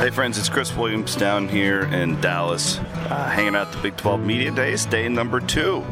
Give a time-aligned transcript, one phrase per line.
[0.00, 3.98] Hey, friends, it's Chris Williams down here in Dallas, uh, hanging out at the Big
[3.98, 5.84] 12 Media Days, day number two.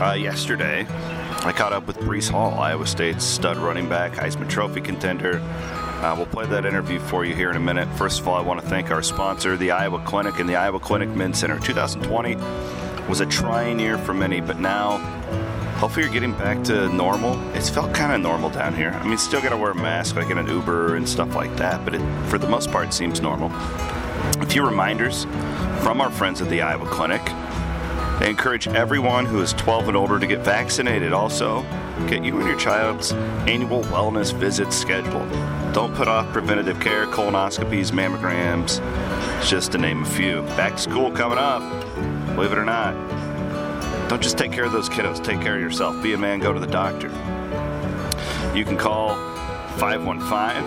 [0.00, 4.80] Uh, yesterday, I caught up with Breece Hall, Iowa State's stud running back, Heisman Trophy
[4.80, 5.38] contender.
[5.42, 7.94] Uh, we'll play that interview for you here in a minute.
[7.98, 10.80] First of all, I want to thank our sponsor, the Iowa Clinic and the Iowa
[10.80, 11.58] Clinic Men's Center.
[11.58, 12.36] 2020
[13.06, 14.96] was a trying year for many, but now
[15.82, 17.36] hopefully you're getting back to normal.
[17.56, 18.90] It's felt kind of normal down here.
[18.90, 21.56] I mean, still got to wear a mask like in an Uber and stuff like
[21.56, 23.50] that, but it, for the most part, seems normal.
[24.40, 25.24] A few reminders
[25.82, 27.20] from our friends at the Iowa Clinic.
[28.20, 31.12] They encourage everyone who is 12 and older to get vaccinated.
[31.12, 31.62] Also,
[32.06, 33.10] get you and your child's
[33.48, 35.28] annual wellness visit scheduled.
[35.74, 38.78] Don't put off preventative care, colonoscopies, mammograms,
[39.44, 40.42] just to name a few.
[40.56, 41.60] Back to school coming up,
[42.36, 42.94] believe it or not.
[44.12, 46.02] Don't just take care of those kiddos, take care of yourself.
[46.02, 47.08] Be a man, go to the doctor.
[48.54, 49.14] You can call
[49.78, 50.62] 515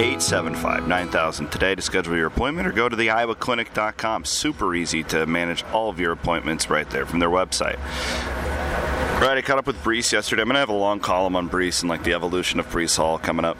[0.00, 4.24] 875 9000 today to schedule your appointment or go to the iowaclinic.com.
[4.24, 7.76] Super easy to manage all of your appointments right there from their website.
[9.20, 10.40] Right, I caught up with Breece yesterday.
[10.40, 12.96] I'm going to have a long column on Breece and like the evolution of Breece
[12.96, 13.58] Hall coming up.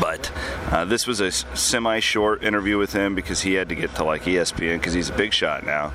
[0.00, 0.32] But
[0.72, 4.02] uh, this was a semi short interview with him because he had to get to
[4.02, 5.92] like ESPN because he's a big shot now.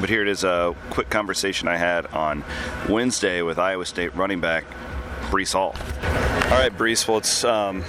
[0.00, 2.44] But here it is a quick conversation I had on
[2.88, 4.64] Wednesday with Iowa State running back
[5.30, 5.74] Breece Hall.
[6.46, 7.08] All right, Breece.
[7.08, 7.82] Well, it's um,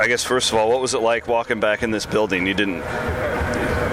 [0.00, 2.46] I guess first of all, what was it like walking back in this building?
[2.46, 2.82] You didn't.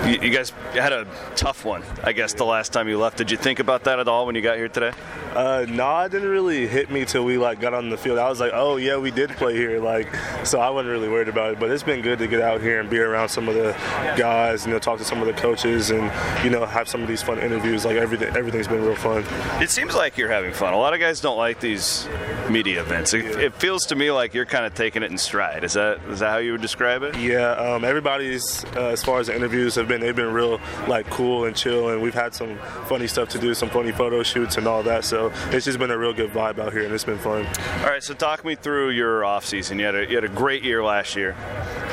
[0.06, 3.18] You, you guys had a tough one, I guess, the last time you left.
[3.18, 4.92] Did you think about that at all when you got here today?
[5.36, 8.18] Uh, no, it didn't really hit me till we like got on the field.
[8.18, 10.08] I was like, oh yeah, we did play here, like,
[10.44, 11.60] so I wasn't really worried about it.
[11.60, 13.72] But it's been good to get out here and be around some of the
[14.18, 16.12] guys, you know, talk to some of the coaches, and
[16.44, 17.86] you know, have some of these fun interviews.
[17.86, 19.24] Like everything, everything's been real fun.
[19.62, 20.74] It seems like you're having fun.
[20.74, 22.08] A lot of guys don't like these
[22.52, 23.14] media events.
[23.14, 25.64] It, it feels to me like you're kind of taking it in stride.
[25.64, 27.18] Is that is that how you would describe it?
[27.18, 31.10] Yeah, um, everybody's uh, as far as the interviews have been, they've been real like
[31.10, 34.58] cool and chill, and we've had some funny stuff to do, some funny photo shoots
[34.58, 35.06] and all that.
[35.06, 37.46] So it's just been a real good vibe out here, and it's been fun.
[37.80, 39.80] All right, so talk me through your off season.
[39.80, 41.36] You had a, you had a great year last year.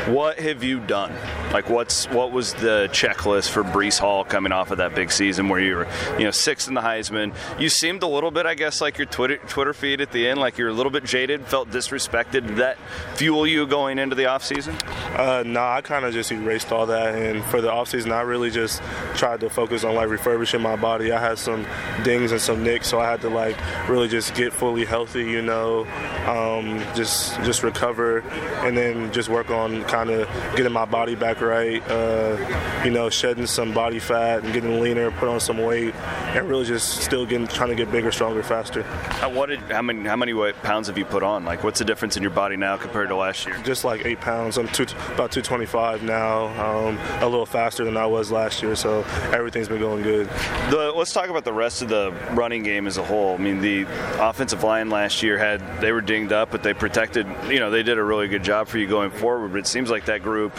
[0.09, 1.13] What have you done?
[1.53, 5.51] Like, what's what was the checklist for Breece Hall coming off of that big season
[5.51, 5.89] where you were,
[6.19, 7.35] you know, sixth in the Heisman?
[7.61, 10.41] You seemed a little bit, I guess, like your Twitter Twitter feed at the end,
[10.41, 12.47] like you're a little bit jaded, felt disrespected.
[12.47, 12.79] Did that
[13.17, 14.77] fuel you going into the off season?
[15.15, 18.23] Uh, nah, I kind of just erased all that, and for the off season, I
[18.23, 18.81] really just
[19.15, 21.13] tried to focus on like refurbishing my body.
[21.13, 21.67] I had some
[22.03, 23.57] dings and some nicks, so I had to like
[23.89, 25.87] really just get fully healthy, you know,
[26.27, 28.21] um, just just recover,
[28.65, 33.11] and then just work on kind of getting my body back right, uh, you know,
[33.11, 37.27] shedding some body fat and getting leaner, put on some weight, and really just still
[37.27, 38.83] getting trying to get bigger, stronger, faster.
[38.83, 41.45] How, what did how many how many pounds have you put on?
[41.45, 43.57] Like, what's the difference in your body now compared to last year?
[43.65, 44.59] Just like eight pounds.
[44.59, 49.03] I'm two, about 225 now, um, a little faster than I was last year, so
[49.33, 50.29] everything's been going good.
[50.71, 53.35] The, let's talk about the rest of the running game as a whole.
[53.35, 53.87] I mean, the
[54.21, 57.27] offensive line last year had they were dinged up, but they protected.
[57.49, 59.53] You know, they did a really good job for you going forward.
[59.53, 60.59] But it seems like that group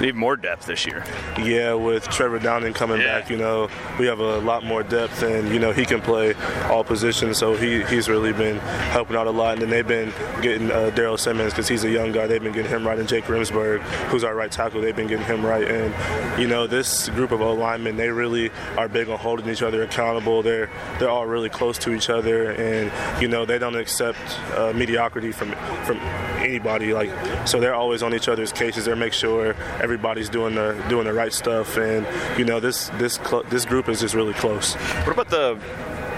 [0.00, 1.04] need more depth this year.
[1.42, 3.18] Yeah, with Trevor Downing coming Yeah.
[3.20, 6.34] back, you know, we have a lot more depth, and you know he can play
[6.70, 8.58] all positions, so he, he's really been
[8.92, 9.54] helping out a lot.
[9.54, 12.28] And then they've been getting uh, Darrell Simmons because he's a young guy.
[12.28, 15.26] They've been getting him right, and Jake Remsburg, who's our right tackle, they've been getting
[15.26, 15.66] him right.
[15.66, 19.62] And you know, this group of O linemen, they really are big on holding each
[19.62, 20.42] other accountable.
[20.44, 20.70] They're
[21.00, 24.18] they're all really close to each other, and you know they don't accept
[24.56, 25.50] uh, mediocrity from
[25.84, 25.98] from
[26.38, 26.92] anybody.
[26.94, 27.10] Like
[27.48, 28.84] so, they're always on each other's cases.
[28.84, 32.06] They make sure everybody's doing the doing the right stuff, and
[32.38, 34.74] you know this this cl- this group is just really close.
[34.74, 35.58] What about the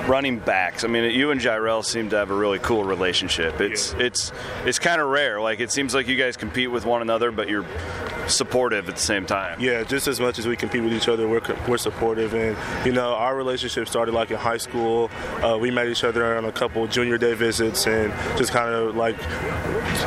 [0.06, 0.84] running backs?
[0.84, 3.60] I mean, you and Jirehl seem to have a really cool relationship.
[3.60, 4.32] It's it's
[4.64, 5.40] it's kind of rare.
[5.40, 7.64] Like it seems like you guys compete with one another, but you're
[8.30, 9.60] supportive at the same time.
[9.60, 12.34] Yeah, just as much as we compete with each other, we're, we're supportive.
[12.34, 15.10] And, you know, our relationship started like in high school.
[15.42, 18.96] Uh, we met each other on a couple junior day visits and just kind of
[18.96, 19.16] like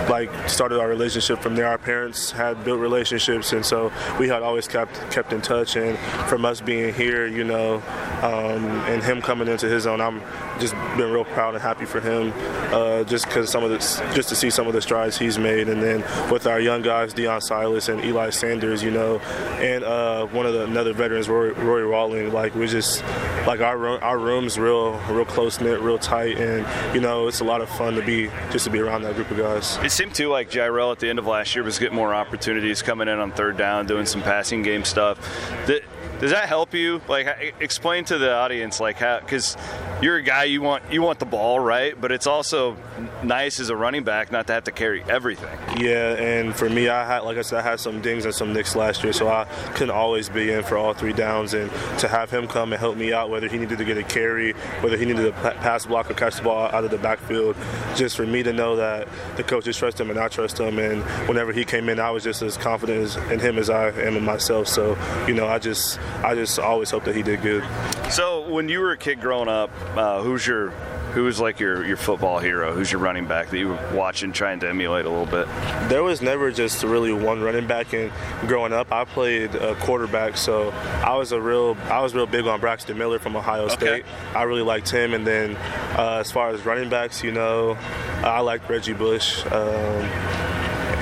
[0.10, 1.68] like started our relationship from there.
[1.68, 5.76] Our parents had built relationships, and so we had always kept kept in touch.
[5.76, 5.98] And
[6.30, 7.76] from us being here, you know,
[8.22, 10.22] um, and him coming into his own, I'm
[10.60, 12.32] just been real proud and happy for him.
[12.74, 13.78] Uh, just because some of the
[14.14, 17.14] just to see some of the strides he's made, and then with our young guys,
[17.14, 19.20] Deon Silas and Eli Sanders, you know,
[19.60, 22.32] and uh, one of the another veterans, Roy, Roy Walling.
[22.34, 23.04] Like we just
[23.46, 27.44] like our our room's real real close knit, real tight, and you know it's a
[27.44, 29.78] lot of fun to be just to be around that group of guys.
[29.84, 32.82] It seemed too like Jirehl at the end of last year was getting more opportunities
[32.82, 35.20] coming in on third down, doing some passing game stuff.
[35.68, 35.84] That,
[36.24, 37.02] does that help you?
[37.10, 39.58] Like, explain to the audience, like, how, because
[40.02, 42.00] you're a guy you want you want the ball, right?
[42.00, 42.78] But it's also
[43.24, 45.58] nice as a running back not to have to carry everything.
[45.78, 48.54] Yeah, and for me, I had like I said, I had some dings and some
[48.54, 49.44] nicks last year, so I
[49.74, 51.54] couldn't always be in for all three downs.
[51.54, 54.04] And to have him come and help me out, whether he needed to get a
[54.04, 57.58] carry, whether he needed to pass block or catch the ball out of the backfield,
[57.96, 60.80] just for me to know that the coaches trust him and I trust him.
[60.80, 64.16] And whenever he came in, I was just as confident in him as I am
[64.16, 64.68] in myself.
[64.70, 64.98] So
[65.28, 67.64] you know, I just I just always hope that he did good.
[68.12, 70.72] So when you were a kid growing up, uh, who's your
[71.14, 72.74] who's like your, your football hero?
[72.74, 75.48] Who's your running back that you were watching, trying to emulate a little bit?
[75.88, 77.94] There was never just really one running back.
[77.94, 78.12] And
[78.48, 82.48] growing up, I played a quarterback, so I was a real I was real big
[82.48, 83.88] on Braxton Miller from Ohio State.
[83.88, 84.04] Okay.
[84.34, 85.14] I really liked him.
[85.14, 85.56] And then
[85.98, 87.78] uh, as far as running backs, you know,
[88.24, 89.46] I liked Reggie Bush.
[89.46, 90.04] Um,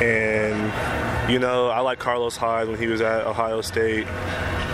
[0.01, 4.07] and you know, I like Carlos Hyde when he was at Ohio State.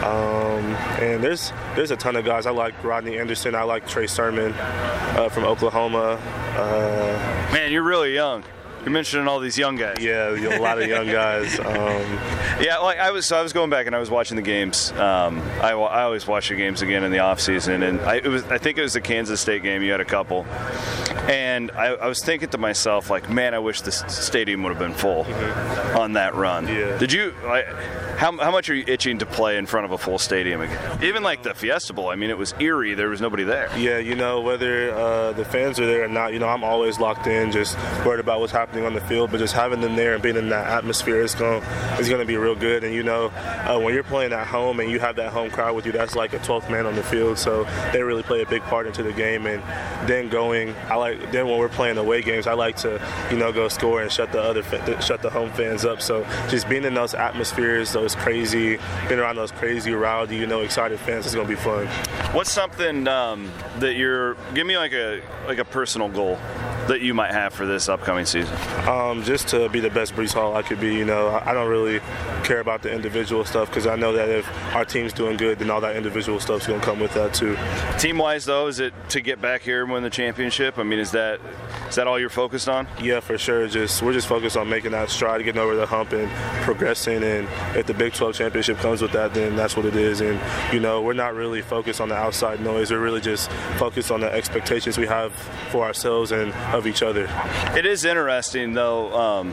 [0.04, 2.46] Um, and there's there's a ton of guys.
[2.46, 3.56] I like Rodney Anderson.
[3.56, 6.20] I like Trey Sermon uh, from Oklahoma.
[6.56, 8.44] Uh, Man, you're really young.
[8.88, 9.98] You're mentioning all these young guys.
[10.00, 11.60] Yeah, a lot of young guys.
[11.60, 11.66] Um,
[12.62, 14.94] yeah, like I was, so I was going back and I was watching the games.
[14.94, 18.28] Um, I, I always watch the games again in the off season, and I, it
[18.28, 19.82] was, I think it was the Kansas State game.
[19.82, 20.46] You had a couple,
[21.28, 24.80] and I, I was thinking to myself, like, man, I wish this stadium would have
[24.80, 25.98] been full mm-hmm.
[25.98, 26.68] on that run.
[26.70, 26.98] Yeah.
[26.98, 27.34] Did you?
[27.44, 27.68] Like,
[28.18, 31.04] how, how much are you itching to play in front of a full stadium again?
[31.04, 32.96] Even like the Fiesta Bowl, I mean, it was eerie.
[32.96, 33.70] There was nobody there.
[33.78, 37.00] Yeah, you know, whether uh, the fans are there or not, you know, I'm always
[37.00, 39.30] locked in, just worried about what's happening on the field.
[39.30, 41.62] But just having them there and being in that atmosphere is going
[42.00, 42.84] is going to be real good.
[42.84, 45.76] And you know, uh, when you're playing at home and you have that home crowd
[45.76, 47.38] with you, that's like a 12th man on the field.
[47.38, 49.46] So they really play a big part into the game.
[49.46, 49.62] And
[50.10, 53.00] then going, I like then when we're playing away games, I like to,
[53.30, 54.64] you know, go score and shut the other
[55.02, 56.02] shut the home fans up.
[56.02, 58.78] So just being in those atmospheres, those crazy,
[59.10, 61.88] Been around those crazy, rowdy, you know, excited fans going to be fun.
[62.34, 64.36] What's something um, that you're?
[64.54, 66.38] Give me like a like a personal goal
[66.88, 68.56] that you might have for this upcoming season?
[68.88, 70.96] Um, just to be the best Breece Hall I could be.
[70.96, 72.00] You know, I don't really
[72.44, 75.70] care about the individual stuff because I know that if our team's doing good, then
[75.70, 77.58] all that individual stuff's going to come with that too.
[78.00, 80.78] Team wise, though, is it to get back here and win the championship?
[80.78, 81.40] I mean, is that
[81.90, 82.88] is that all you're focused on?
[83.02, 83.68] Yeah, for sure.
[83.68, 86.30] Just we're just focused on making that stride, getting over the hump, and
[86.64, 87.24] progressing.
[87.24, 90.22] And if the Big 12 championship comes with that, then that's what it is.
[90.22, 90.40] And
[90.74, 92.92] you know, we're not really focused on the outside noise.
[92.92, 95.34] We're really just focused on the expectations we have
[95.72, 97.30] for ourselves and of each other.
[97.76, 99.44] It is interesting though,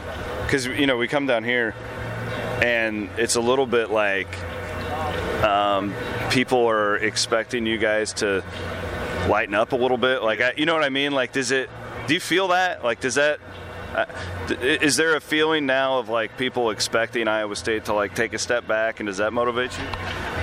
[0.44, 1.74] because um, you know we come down here,
[2.62, 4.28] and it's a little bit like
[5.42, 5.94] um,
[6.30, 8.44] people are expecting you guys to
[9.28, 10.22] lighten up a little bit.
[10.22, 11.12] Like, I, you know what I mean?
[11.12, 11.70] Like, does it?
[12.06, 12.84] Do you feel that?
[12.84, 13.40] Like, does that?
[13.94, 14.06] Uh,
[14.60, 18.38] is there a feeling now of like people expecting Iowa State to like take a
[18.38, 19.84] step back, and does that motivate you?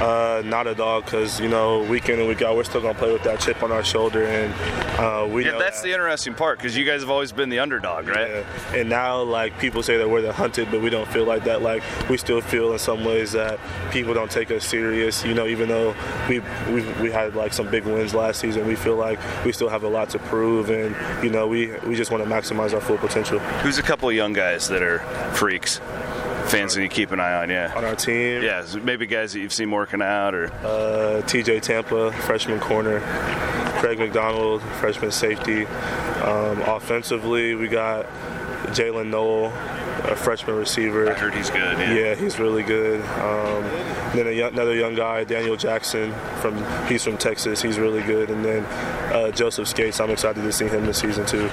[0.02, 2.98] Uh, not at all, because you know, week in and week out, we're still gonna
[2.98, 4.54] play with that chip on our shoulder, and
[5.00, 5.46] uh, we.
[5.46, 5.88] Yeah, that's that.
[5.88, 8.30] the interesting part, because you guys have always been the underdog, right?
[8.30, 8.76] Yeah.
[8.76, 11.62] And now, like people say that we're the hunted, but we don't feel like that.
[11.62, 13.60] Like we still feel in some ways that
[13.92, 15.24] people don't take us serious.
[15.24, 15.94] You know, even though
[16.30, 16.40] we
[16.72, 19.84] we we had like some big wins last season, we feel like we still have
[19.84, 22.98] a lot to prove, and you know, we we just want to maximize our full
[22.98, 23.41] potential.
[23.64, 25.00] Who's a couple of young guys that are
[25.34, 25.80] freaks?
[26.52, 27.72] fans that you keep an eye on, yeah.
[27.76, 28.44] On our team?
[28.44, 30.52] Yeah, maybe guys that you've seen working out or.
[30.66, 33.00] Uh, TJ Tampa, freshman corner.
[33.80, 35.66] Craig McDonald, freshman safety.
[35.66, 38.06] Um, offensively, we got
[38.68, 39.48] Jaylin Noel,
[40.04, 41.10] a freshman receiver.
[41.10, 41.80] I heard he's good.
[41.80, 43.02] Yeah, yeah he's really good.
[43.02, 43.64] Um,
[44.14, 47.62] then young, another young guy, Daniel Jackson, from he's from Texas.
[47.62, 48.30] He's really good.
[48.30, 48.66] And then
[49.14, 50.00] uh, Joseph Scates.
[50.00, 51.50] I'm excited to see him this season too.